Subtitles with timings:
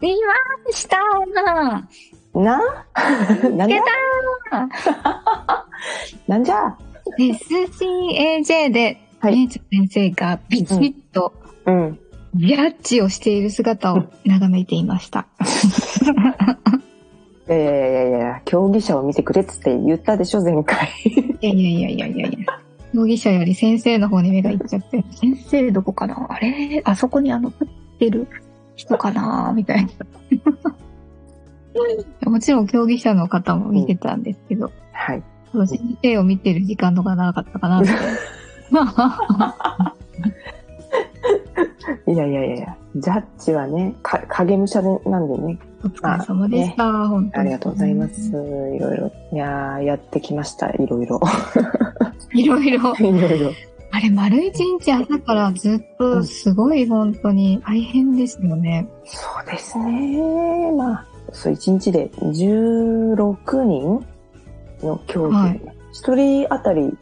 [0.00, 0.14] 見
[0.66, 0.98] ました
[2.32, 2.54] な？
[3.56, 3.82] なんじ出ゃ？
[4.50, 4.68] た
[6.28, 6.76] なんじゃ？
[7.18, 9.48] SCAJ で、はい。
[9.48, 11.32] ちょ先生がビチッと
[11.66, 11.98] うん。
[12.36, 15.26] ジャッジをしている姿を眺めていました。
[17.48, 20.88] いやいやいやいや、競技者を見てくれっつって言ったでしょ、前回。
[21.04, 22.28] いやいやいやいやいや。
[22.28, 22.60] いや。
[22.92, 26.26] 容疑者より先生の方に目がいっちゃって、先生どこかな？
[26.30, 26.80] あれ？
[26.84, 28.28] あそこにあの、立ってる
[28.80, 29.92] 人かなみたいな。
[32.30, 35.22] もちろん競技者の方も見てたんですけど、はい。
[35.52, 37.82] 先生を見てる時間のが長かったかな。
[42.06, 47.08] いやいやいやいや、ジャッジはね、か影武者でなんでね、お疲れ様でした。
[47.08, 48.30] 本当にありがとうございます。
[48.30, 49.12] いろいろ。
[49.32, 51.20] いやー、やってきました、いろいろ。
[52.32, 52.94] いろいろ。
[52.98, 53.50] いろいろ。
[53.92, 58.88] あれ、丸一日朝からずっとすごい本当に大変ですよね。
[59.04, 60.72] そうですね。
[60.72, 64.06] まあ、そう、1日で16人
[64.82, 65.34] の競技。
[65.34, 65.60] はい
[65.92, 66.96] 一人当たり、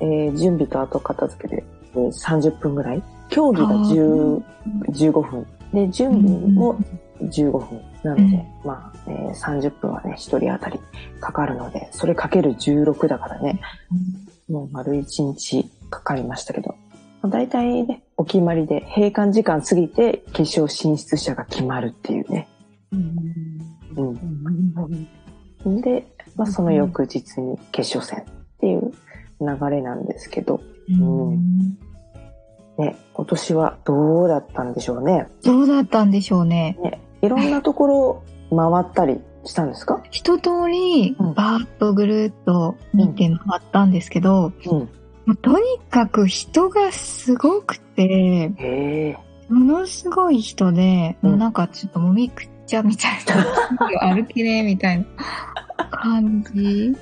[0.00, 1.64] えー準備と後片付けで、
[1.94, 3.02] えー30分ぐらい。
[3.30, 4.42] 競技が10
[4.90, 5.46] 15分。
[5.72, 6.76] で、準備も
[7.22, 7.80] 15分。
[8.02, 10.78] なので、うんまあ、えー30分はね、一人当たり
[11.20, 13.58] かかるので、それかける16だからね、
[14.48, 16.74] もう丸1日かかりましたけど、
[17.22, 22.48] まあ、大体ね、お決まりで閉館時間過ぎて決勝進出者が決まるっていうね。
[22.92, 22.96] う
[25.70, 25.80] ん。
[25.80, 26.06] で、
[26.36, 28.92] まあ、その翌日に決勝戦っていう
[29.40, 31.78] 流れなんですけど、うん
[32.78, 35.28] ね、今年はどうだったんでしょうね。
[35.44, 36.76] どうだったんでしょうね。
[36.82, 40.02] ね、いろんなところ回ったりしたんですか？
[40.10, 44.72] 一通りうんバーッとぐるっと見て回ったんですけど、うん。
[44.72, 44.88] も
[45.28, 49.16] うとにかく人がすごくて。
[49.48, 53.12] ものすごい人で、うんなんかちょっともみくっちゃみたい
[54.00, 55.04] な、歩けねえみたいな
[55.90, 56.96] 感じ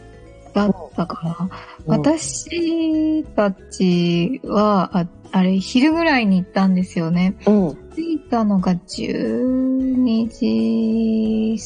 [0.53, 1.49] だったから、
[1.87, 7.37] 私たちは、ああれ、昼ぐらいに行ったんですよね。
[7.47, 7.77] うん。
[7.95, 11.59] 着いたのが12時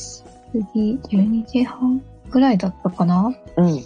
[0.62, 3.32] 過ぎ、12時半ぐらいだったかな？
[3.56, 3.80] うん。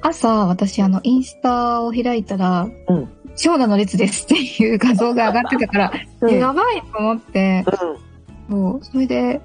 [0.00, 6.38] 朝、私、あの、インスタを開いたら、うん長蛇の列ですっていう画像が上がってたから、うん。
[6.38, 7.64] やばいと思って、
[8.46, 9.40] もう、それで、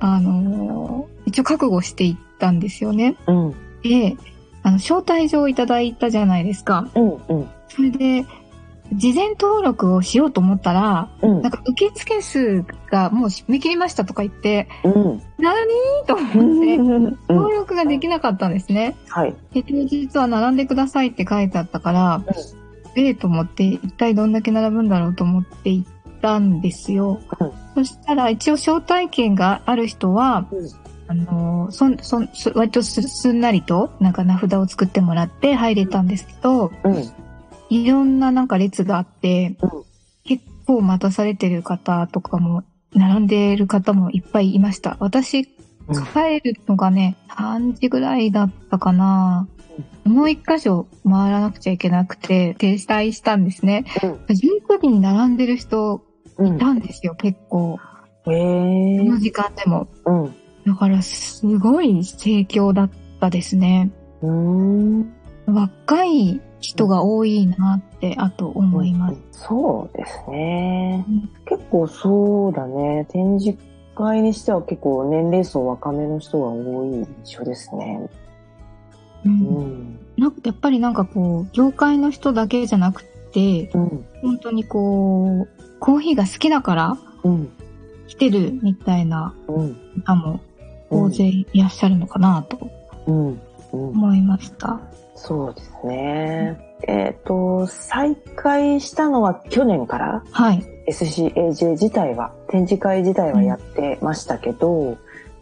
[0.00, 3.14] あのー一応覚悟していったんですよね。
[3.28, 3.46] うん。
[3.46, 3.54] うん。
[3.82, 4.16] で、
[4.64, 6.88] あの、招待状をいただいたじゃないですか。
[6.96, 7.10] うん。
[7.28, 7.48] うん。
[7.68, 8.26] それで、
[8.94, 11.52] 事前登録をしようと思ったら、うんなん。
[11.52, 15.22] か受付数がもう締め切りましたとか言って、うん。
[15.38, 15.66] 何
[16.06, 16.38] と思って、
[16.76, 17.18] うん。
[17.28, 18.96] 登録ができなかったんですね。
[19.08, 19.34] はい。
[19.52, 22.22] で、当日は並んでくださいって書いてあったから、
[22.94, 25.88] ええと思って、一体どんだけ並ぶんだろうと思って行っ
[26.20, 27.20] たんですよ。
[27.40, 30.68] うんそしたら、一応招待券がある人は、うん
[31.08, 37.12] あの、そん、そん、す割とすすんなりと、なんか名札を作ってもらって入れたんですけど、うん。
[37.72, 39.70] いろんななんか列があって、うん
[40.24, 42.62] 結構待たされてる方とかも、
[42.94, 44.96] 並んでる方もいっぱいいました。
[45.00, 45.48] 私、
[45.88, 49.48] うん帰るのがね、3時ぐらいだったかな。
[50.04, 53.84] もう一箇所回らなくちゃいけなくて、停滞したんですね。
[54.04, 56.04] うん19時に並んでる人
[56.38, 57.80] うんいたんですよ、結構。
[58.26, 59.88] へえこの時間でも。
[60.06, 60.34] うん。
[60.64, 63.90] だから、すごい盛況だったですね。
[64.22, 65.12] うーん。
[65.46, 69.16] 若い人が多いなって、あと思います。
[69.32, 71.30] そうですねうん。
[71.44, 73.06] 結構そうだね。
[73.10, 73.58] 展示
[73.94, 76.88] 会にしては結構年齢層若めの人が多い
[77.24, 78.08] 印象ですね。
[79.24, 79.98] ううんん。
[80.16, 84.04] なんかやっぱりなんかこう、業界の人だけじゃなくて、うん。
[84.22, 87.50] 本当にこう、コーヒーが好きだからうん。
[88.06, 89.76] 来てるみたいなうん。
[90.06, 90.40] 方も
[90.90, 92.70] 大勢いらっしゃるのかなと
[93.06, 93.40] うん。
[93.72, 93.88] うん。
[93.90, 94.80] 思いました。
[95.14, 96.58] そうですね。
[96.88, 100.22] えっ、と、再開したのは去年から？
[100.32, 100.64] はい。
[100.88, 104.96] SCAJ 自体は、展示会自体はやってましたけど、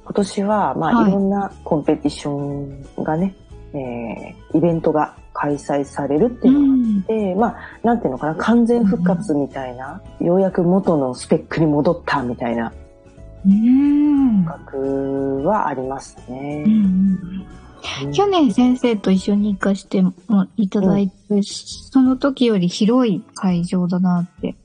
[0.04, 3.34] 今年は、まあ、はいいろんなコンペティションがね、
[3.72, 7.00] えーイベントが開催されるっていうのがあん。
[7.00, 12.72] って、まあ、なんていうのかな、完全復活みたいな、ようやく元のスペックに戻ったみたいな
[13.46, 14.44] うん。
[14.44, 16.68] 感覚はありますねう。
[16.68, 17.46] ん
[18.12, 20.12] 去年先生と一緒に行かしても
[20.56, 24.56] いただいて、その時より広い会場だなって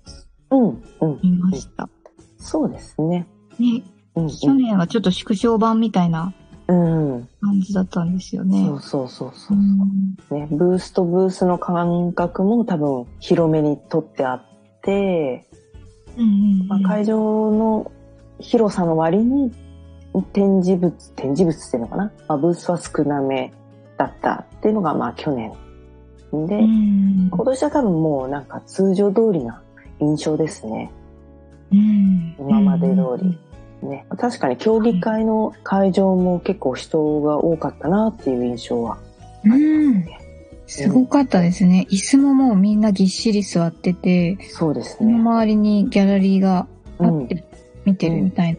[0.50, 0.79] うん、うん。
[1.00, 1.89] 思いました。
[2.38, 3.27] そうですね。
[3.59, 3.83] ね、
[4.15, 6.33] うん、去年はちょっと縮小版みたいな
[6.67, 7.15] うん。
[7.15, 7.29] うん。
[7.41, 8.65] 感じだったんですよね。
[8.65, 9.59] そうそうそうそうう。
[9.59, 14.44] んね、ブースとブースの間隔も多分広めにとってあっ
[14.81, 15.47] て、
[16.17, 17.91] うんまあ、会場の
[18.39, 19.51] 広さの割に
[20.21, 23.53] 展示物、展示物っていうのかな、まあ、ブースは少なめ
[23.97, 25.51] だったっていうのがまあ去年。
[26.31, 29.62] で、うん今年は多分もうなんか通常通りな
[30.00, 30.91] 印象ですね。
[31.71, 33.39] うん今まで通り。
[33.83, 38.97] ね、確かに競技会の会場も結構人が多かったなっていう印象は。
[39.44, 40.06] うん。
[40.67, 41.85] すごかったですね。
[41.91, 45.13] 椅子ももうみんなぎっしり座ってて、そうですね。
[45.13, 46.67] 周りにギャラリーが
[46.97, 47.44] あうんって
[47.85, 48.57] 見てるみたい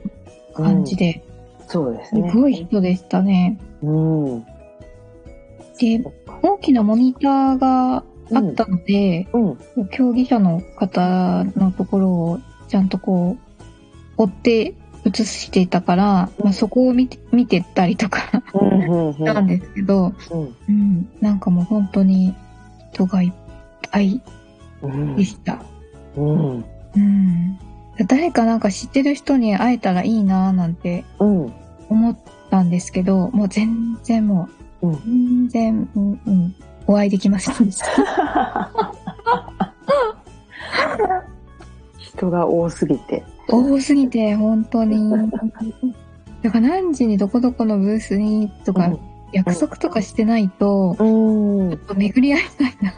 [0.54, 1.24] な感じで、
[1.66, 2.30] そうですね。
[2.30, 3.58] すごい人でしたね。
[3.82, 4.44] うん。
[5.78, 6.02] で、
[6.42, 8.02] 大きなモニターがあ
[8.38, 9.88] ったので、うん。
[9.90, 13.36] 競技者の方のところをちゃんとこ
[14.18, 14.74] う、追って
[15.04, 19.06] 映していたから、まあ、そこを見て見てったりとかうん。
[19.06, 19.14] うん。
[19.14, 20.56] したんですけど、うん。
[20.68, 22.34] うん、なんかもう本当に
[22.92, 23.32] 人がいっ
[23.90, 24.22] ぱい
[24.82, 25.62] うんでした。
[26.16, 26.64] うん。
[26.96, 27.58] うん。
[28.04, 31.52] 誰かなんか知ってる人に会えたらいいなぁなんてうん。
[31.88, 32.18] 思っ
[32.50, 34.48] たんですけど、もう全然も
[34.82, 36.54] う、うん全然、うん、うん、
[36.86, 37.86] お会いできませんでした。
[41.98, 43.24] 人が多すぎて。
[43.48, 45.30] 多すぎて、本当に。
[46.42, 48.90] だから何時にどこどこのブースにとか、
[49.32, 51.70] 約束とかしてないと、うん。
[51.70, 51.80] うん。
[51.96, 52.94] 巡り合えないな。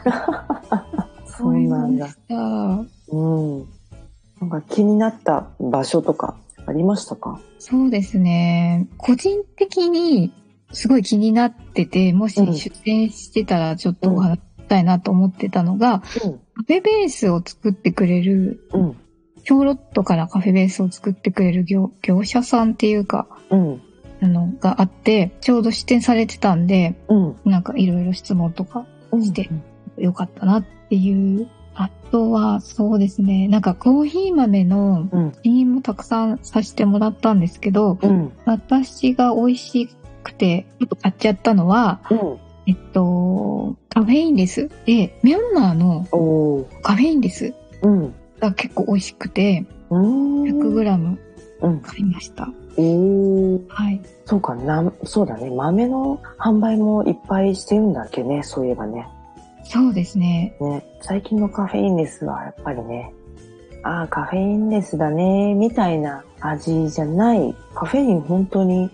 [1.25, 2.09] そうなんだ。
[3.09, 3.65] うん。
[4.41, 7.39] なんか気になった場所とかありましたか？
[7.59, 8.87] そうですね。
[8.97, 10.31] 個人的に
[10.71, 16.01] すごい気になってて、もしうん出店してたらちょっとお話ししたいなと思ってたのが、うん。
[16.01, 18.97] カフェベースを作ってくれる、うん。
[19.43, 23.81] ショーロットからカフェベースを作ってくれる業業者さんっていうか、うん。
[24.21, 27.35] あの、があって、ちょうど出店されてたんで、うん。
[27.45, 29.23] なんかいろいろ質問とかうん。
[29.23, 29.49] して
[29.97, 31.47] よかったなっていう。
[31.81, 33.47] あとは、そうですね。
[33.47, 35.33] なんかコーヒー豆のうん。
[35.43, 38.33] 試飲もたくさんさせてもらったんですけど、うん。
[38.43, 39.89] 私が美味し
[40.21, 42.37] くて、ちょっと買っちゃったのは、うん。
[42.67, 46.67] えっと、カフェインレスで、ミャンマーの。
[46.83, 48.13] カフェインレスうん。
[48.41, 50.43] が結構美味しくて、うん。
[50.43, 51.17] 100g
[51.61, 51.79] うん。
[51.79, 52.49] 買いました。
[52.75, 53.61] おー。
[53.69, 54.01] はい。
[54.25, 55.49] そうかな、そうだね。
[55.49, 59.07] 豆の販売もいっぱいしてるんだっけね、そういえばね。
[59.71, 60.55] そうですね。
[60.59, 63.13] ね、最近のカフェインレスはやっぱりね、
[63.83, 67.55] ああ、カフェインレスだね、みたいな味じゃない。
[67.75, 68.89] カフェイン本当に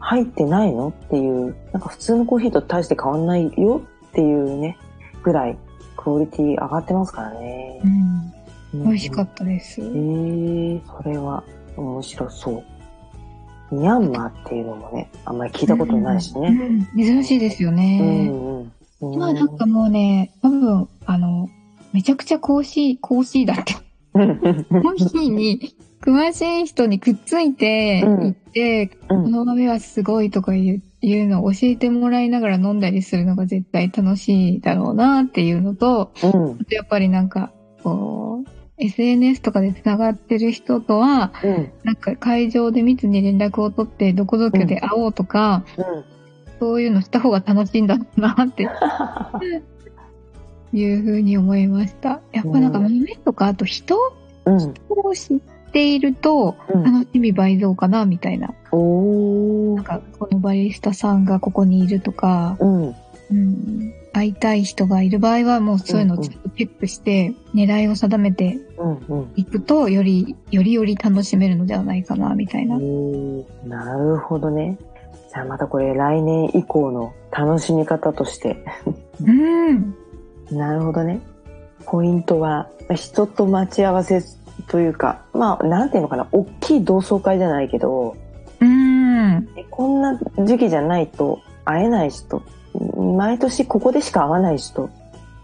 [0.00, 0.88] 入ってないの？
[0.88, 3.80] っていう、なんか普通のコーヒーと大して変わんないよ？
[4.08, 4.76] っていうね、
[5.22, 5.56] ぐらい
[5.96, 7.80] クオリティ上がってますからね
[8.74, 8.76] う。
[8.76, 8.84] ん。
[8.84, 9.80] 美味しかっったです。
[9.80, 9.86] た。
[9.86, 11.42] えー、それは
[11.78, 13.74] 面白そう。
[13.74, 16.48] ミャンマーっていうのもね、あんまり聞いたことないしね。
[16.48, 18.26] うん珍しいですようね。
[18.28, 18.51] んうん。
[19.10, 21.48] まあなんかもうね、多分、あの、
[21.92, 23.74] めちゃくちゃコーヒー、コーヒーだって。
[24.14, 46.04] うん、コーヒーに詳しい人にくっついてうん行って、うんこの豆はすごいとかいういうのを教えてもらいながら飲んだりするのが絶対楽しいだろうなっていうのと、うん、あとやっぱりなんか、こう、SNS とかで繋がってる人とは、うん、なんか会場で密に連絡を取ってどこどこで会おうとか、うん。
[46.62, 48.68] そういうのした方が楽しいんだなって
[50.72, 52.20] いうふうに思いました。
[52.32, 53.96] やっぱなんか豆とか、あと人
[54.44, 54.74] うん。
[54.88, 55.38] を知っ
[55.72, 56.84] ているとうん。
[56.84, 58.54] 楽しみ倍増かなみたいな。
[58.70, 59.76] おー。
[59.76, 62.94] なんかこのバリスタさんがここにいるとか、うん。
[63.32, 68.98] うん、会いたい人がいる場合はもうそういうのをちゃんとチェックして狙いを定めてうん。
[69.08, 69.32] うん。
[69.34, 72.78] いくとより、よりより楽しめるのではないかなみたいな。
[73.66, 74.78] なるほどね。
[75.32, 78.62] じゃあまたこれ来年以降の楽しみ方として。
[79.24, 79.94] うん。
[80.52, 81.20] なるほどね。
[81.86, 84.22] ポイントは人と待ち合わせ
[84.68, 88.14] というか、まあなんていうのかな、大きい同窓会じゃないけど、
[88.60, 89.48] うん。
[89.56, 92.42] えこんな時期じゃないと会えない人、
[93.16, 94.88] 毎年ここでしか会わない人っ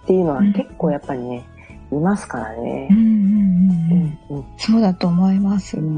[0.07, 1.45] ていうのはうん結構やっぱりね、
[1.91, 2.99] いますからねうん。
[2.99, 4.37] うんうんうん。
[4.37, 5.79] うんそうだと思います。
[5.79, 5.97] うん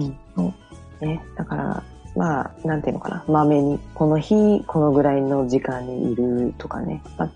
[1.01, 1.83] ね、だから、
[2.17, 7.31] まあ、なんていうのかな、まめに、この日、このぐらいの時間にいるとかね、まあ、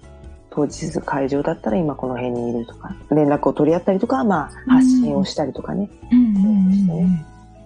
[0.50, 5.88] 当日会場だったら今この辺にいるとか、連絡を取り合ったりとか、まあ、発信をしたりとかね。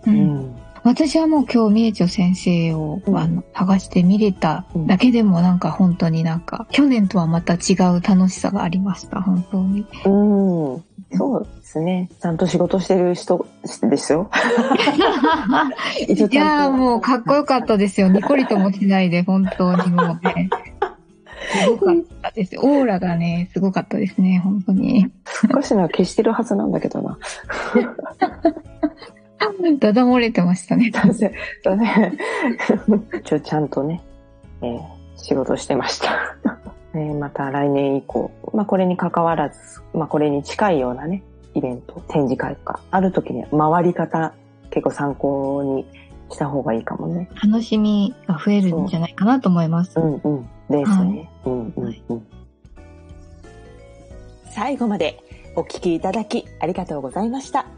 [0.07, 0.55] うん。
[0.85, 9.87] 私はもう今日、みえちょ先生を、うんあの探して見れただけでもなんか本当になんか、去年とはまた違う楽しさがありました、本当に。
[10.07, 10.85] うん。
[11.17, 12.11] そうですね。
[12.21, 13.47] ちゃんと仕事してる人
[13.83, 14.31] ですよ。
[16.07, 18.09] いやもうかっこよかったですよ。
[18.09, 20.51] ニコリともしないで、本当にもうね。
[21.65, 22.57] すごかったです。
[22.59, 25.11] オーラがね、すごかったですね、本当に。
[25.55, 27.19] 少しのは消してるはずなんだけどな。
[29.79, 30.91] だだ漏れてましたね。
[30.93, 31.33] だぜ、
[31.65, 32.13] だね。
[33.25, 34.03] ちょ、ちゃんとね、
[34.63, 36.38] えー仕事してました。
[36.99, 39.59] えーまた来年以降、まあこれに関わらず、
[39.95, 41.23] まあこれに近いようなね、
[41.55, 44.35] イベント、展示会とか、ある時には回り方、
[44.71, 45.87] 結構参考に
[46.31, 47.31] した方がいいかもね。
[47.43, 50.03] 楽しみが増えるんじゃないかなと思いますう。
[50.03, 50.43] んうん。
[50.69, 51.31] ですね。
[51.45, 52.27] うんうんうん。
[54.51, 55.21] 最後まで
[55.55, 57.78] お聞きいただきありがとうございました。